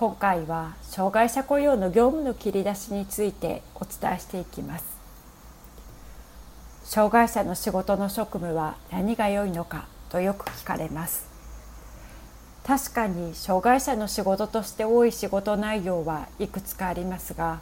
[0.00, 4.86] 今回は障害者雇用の業務の切り出しについてお伝えしていきます。
[6.84, 11.26] 障害者の仕事の職務は何が良いのかとよく聞かれます。
[12.66, 17.60] 確かに障害者の仕事として多い仕事内容はいくつかありますが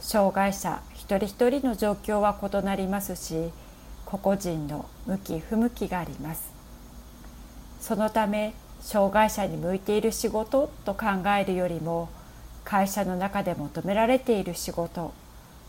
[0.00, 3.50] 障害者一人一人の状況は異なりますし
[4.06, 6.50] 個々人の向き不向きがあります。
[7.80, 8.54] そのため
[8.86, 11.06] 障害者に向いている仕事と考
[11.36, 12.08] えるよりも
[12.64, 15.12] 会社の中で求められている仕事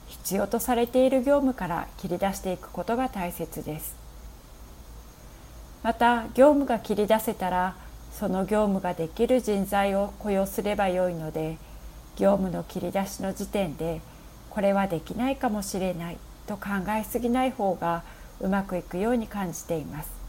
[0.06, 3.96] 必要とされている業務から切り出していくことが大切です。
[5.82, 7.76] また業務が切り出せたら
[8.12, 11.58] その業務ができる人材を雇用すればよいので
[12.18, 14.00] 業務の切り出しの時点で
[14.52, 18.04] これはできないかもしれないと考えすぎない方が
[18.40, 20.27] うまくいくように感じています。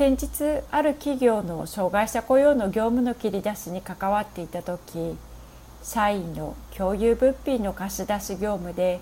[0.00, 5.14] 先日ある企業の障害者雇用の業務の切り出しに関わっていた時
[5.82, 9.00] 社員の共有物品の貸し出し業務で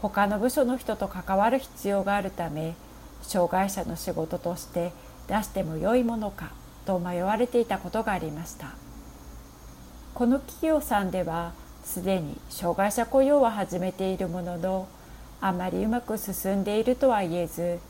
[0.00, 2.76] 他の部署の人と関わる必要があるため
[3.20, 4.92] 障害者の仕事として
[5.26, 6.52] 出しても良いものか
[6.86, 8.76] と迷われていたことがありました。
[10.14, 11.52] この企業さんでは
[11.82, 14.88] すでに障害者雇用は始めているものの
[15.40, 17.80] あまりうまく進んでいるとは言えず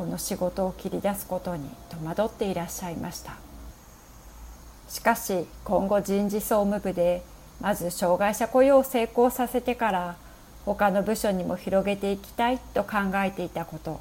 [0.00, 3.34] この仕事を切り出すことに戸惑っていらっしゃいました。
[4.88, 7.22] しかし今後人事総務部で
[7.60, 10.16] まず障害者雇用を成功させてから
[10.64, 14.00] 他の部署にも広げていきたいと考えていたこと。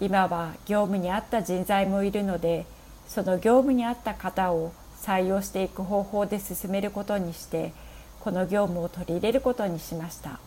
[0.00, 2.66] 今は業務に合った人材もいるので
[3.06, 7.72] その業務に合った方を採用していく方法で進めることにして
[8.18, 10.40] この業務を取り入れることにしました。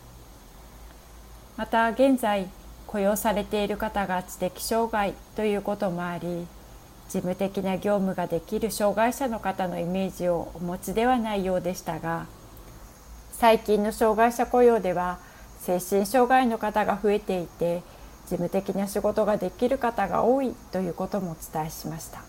[1.56, 2.46] また現在
[2.88, 6.46] 雇用されている方が知的障害ということもあり
[7.08, 12.26] 事務的な業務ができる障害者の方のイメージをお持ちではないようでしたが
[13.32, 15.18] 最近の障害者雇用では
[15.60, 17.82] 精神障害の方が増えていて
[18.26, 22.20] 事務的な仕事ができる方が多いということもお伝えしました。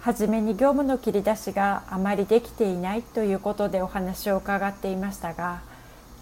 [0.00, 5.60] はじめに業務の切り出しがあまりできていないということでお話を伺っていましたが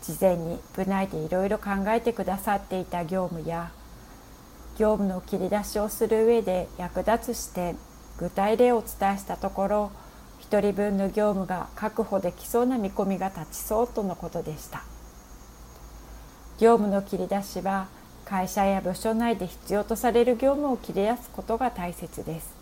[0.02, 3.70] 事前に部内でいろいろ考えてくださっていた業務や
[4.78, 7.76] 業務の切り出しをする上で役立つ視点
[8.18, 9.92] 具体例をお伝えしたところ
[10.40, 14.82] 1人分の業務が確保できそうな見込みが立ちそうとのことでした。
[16.58, 17.88] 業務の切り出しは
[18.24, 22.54] 会社や部署内で必要とされる業務を切り出すことが大切です。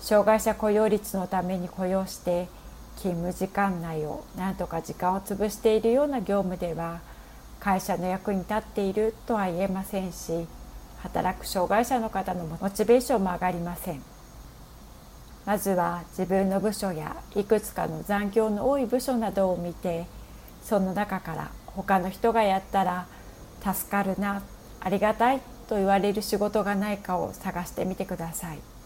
[0.00, 2.48] 障害者雇用率のために雇用して
[2.98, 7.00] 勤務時間内を何とか時間を潰しているような業務では
[7.60, 10.46] 会社の役に立っているとは言えませんし
[10.98, 14.02] 働く障害者の方のモチベーションも上がりません
[15.46, 20.06] まずは自分の部署やいくつかの残業の多い部署などを見て
[20.62, 23.06] その中から他の人がやったら
[23.62, 24.42] 助かるな
[24.80, 28.77] ありがたいと言われる仕事がないかを探してみてください。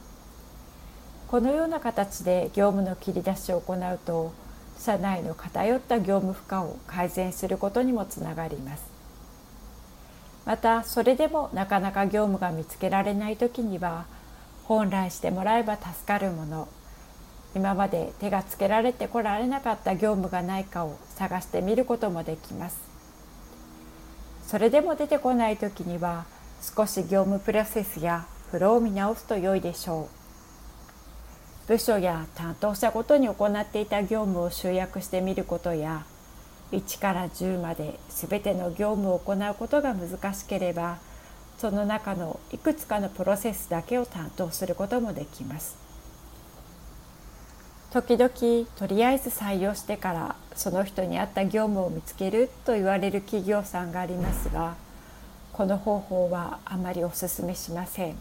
[1.32, 4.34] このような形で業務の切り出しを行うと
[4.78, 8.84] 社内の偏った業務負荷を改善することにもつながります。
[10.44, 14.04] またそれでもなかなか業務が見つけられない時には
[14.64, 16.68] 本来してもらえば助かるもの
[17.56, 22.78] 今まで手がつけられてこられなかった業務がないかを探してみることもできます。
[24.46, 26.26] それでも出てこない時には
[26.60, 30.21] 少し業務プロセスやフローを見直すと良いでしょう。
[31.68, 36.04] 部署や担当者ごとに行っていた業務を集約してみることや
[36.72, 40.98] 1から10まで全ての業務を行うことが難しければ
[41.58, 45.76] その中のいくつかのプロセスだけを担当することもできます。
[47.92, 54.76] 時々とりあえず採用してからその人に合った業務を見つけると言われる企業さんがありますが
[55.52, 58.18] この方法はあまりお勧めしません。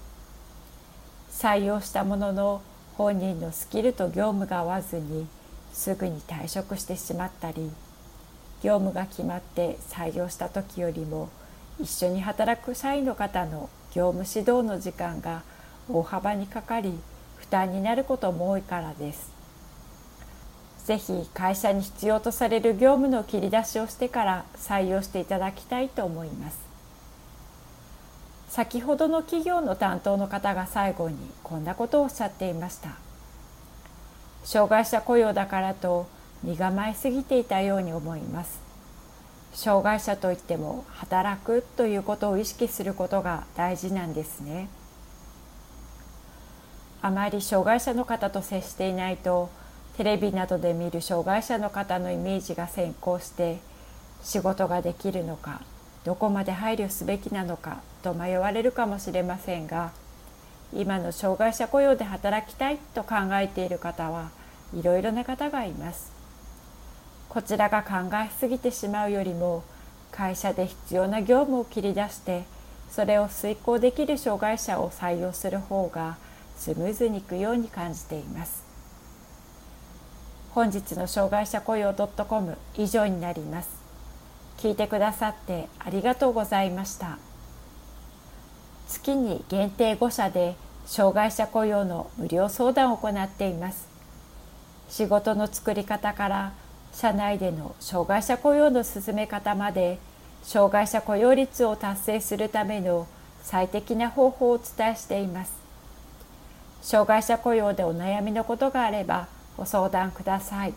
[1.32, 2.62] 採用したものの
[2.98, 5.28] 本人のスキルと業務が合わずに
[5.74, 7.72] すぐに退職してしまったり
[8.62, 11.30] 業務が決まって採用した時よりも
[11.80, 15.44] 一緒に働く社員の方の業務指導の時間が
[15.90, 16.94] 大幅にかかり
[17.38, 19.42] 負担になることも多いからです。
[20.86, 26.71] ぜひ会社に必要とされる業務の切り出しをしてから採用していただきたいと思います
[28.52, 32.90] 先ほどの企業の担当の方が最後にこんなことをおっしゃっていました。
[34.44, 36.06] 障害者雇用だからと
[36.44, 38.60] 身構えすぎていたように思います。
[39.54, 44.68] 障害者といっても働くということを意識することが大事なんですね。
[47.02, 49.50] あまり障害者の方と接していないと
[49.96, 53.60] テレビなどで見る障害者の方のイメージが先行して
[54.22, 55.62] 仕事ができるのか
[56.04, 59.92] どこまで配慮すべきなのかと迷われるかもしれませんが
[60.74, 64.32] 今の障害者雇用で働きたいと考えている方は
[64.74, 66.12] いろいろな方がいます。
[67.28, 69.64] こちらが考えすぎてしまうよりも
[70.12, 72.44] 会社で必要な業務を切り出して
[72.90, 76.18] それを遂行できる障害者を採用する方が
[76.58, 78.64] スムーズにいくように感じています。
[80.54, 83.81] 本日の障害者雇用 .com 以上になります。
[84.62, 87.18] 聞いてくださってありがとうございました。
[88.88, 90.56] 月に限定5社で
[90.86, 93.88] 障害者雇用の無料相談を行っています。
[94.88, 96.54] 仕事の作り方から
[96.94, 99.98] 社内での障害者雇用の進め方まで
[100.44, 103.08] 障害者雇用率を達成するための
[103.42, 105.54] 最適な方法をお伝えしています。
[106.84, 109.28] 障害者雇用でお悩みのことがあれば
[109.58, 110.74] ご相談ください。